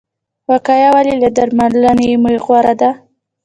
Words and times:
وقایه 0.49 0.89
ولې 0.95 1.13
له 1.21 1.29
درملنې 1.37 2.11
غوره 2.45 2.73
ده؟ 2.81 2.91